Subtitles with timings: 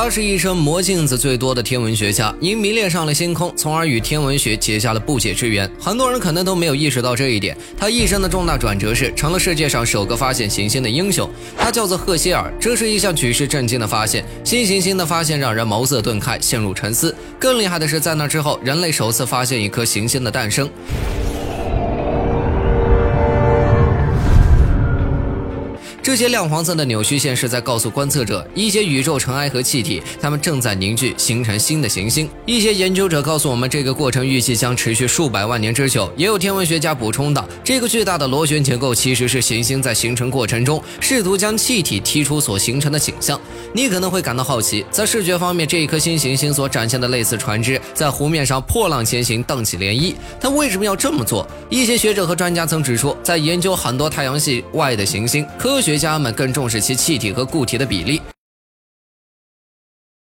[0.00, 5.68] 他是一生磨镜子最多的天文学家，因迷恋上了星空，从而与天文学结下了不解之缘。
[5.76, 7.58] 很多人可能都没有意识到这一点。
[7.76, 12.48] 他一生的重大转折是成了世界上首个发现行星的英雄，他叫做赫歇尔。
[12.60, 17.12] 这是一项举世震惊的发现，新行星的发现让人茅塞顿开，陷入沉思。
[17.36, 20.70] 更厉害的是，在那之后，人类首次发现一颗行星的诞生。
[26.08, 32.26] 这些亮黄色的扭曲线是在告诉观测者，一些宇宙尘埃和气体，它们正在凝聚，形成新的行星。
[32.46, 36.10] 一些研究者告诉我们，这个过程预计将持续数百万年之久。
[36.16, 43.38] 也有天文学家补充道，这个巨大的螺旋结构其实是行星在形成过程中试图将气体踢出所形成的景象。
[43.74, 50.14] 你可能会感到好奇，在视觉方面，这一颗新行星所展现的类似船只在湖面上破浪前行，荡起涟漪。
[50.40, 51.46] 它为什么要这么做？
[51.68, 55.97] 一些学者和专家曾指出，在研究很多太阳系外的行星，科学。
[55.98, 58.22] 家们更重视其气体和固体的比例。